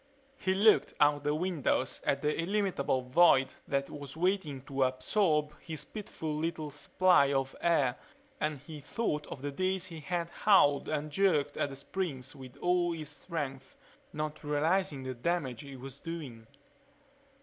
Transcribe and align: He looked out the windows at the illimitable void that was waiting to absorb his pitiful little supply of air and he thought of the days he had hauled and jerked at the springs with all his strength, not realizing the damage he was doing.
He 0.39 0.55
looked 0.55 0.95
out 0.99 1.23
the 1.23 1.35
windows 1.35 2.01
at 2.07 2.23
the 2.23 2.35
illimitable 2.41 3.03
void 3.03 3.53
that 3.67 3.87
was 3.91 4.17
waiting 4.17 4.63
to 4.63 4.81
absorb 4.81 5.53
his 5.59 5.83
pitiful 5.83 6.33
little 6.35 6.71
supply 6.71 7.31
of 7.31 7.55
air 7.61 7.97
and 8.39 8.57
he 8.57 8.79
thought 8.81 9.27
of 9.27 9.43
the 9.43 9.51
days 9.51 9.85
he 9.85 9.99
had 9.99 10.31
hauled 10.31 10.89
and 10.89 11.11
jerked 11.11 11.55
at 11.55 11.69
the 11.69 11.75
springs 11.75 12.35
with 12.35 12.57
all 12.57 12.93
his 12.93 13.09
strength, 13.09 13.77
not 14.11 14.43
realizing 14.43 15.03
the 15.03 15.13
damage 15.13 15.61
he 15.61 15.75
was 15.75 15.99
doing. 15.99 16.47